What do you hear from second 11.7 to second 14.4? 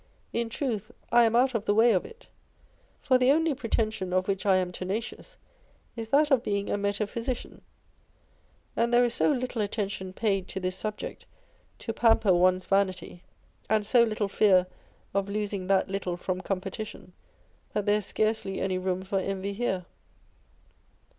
to pamper one's vanity, and so little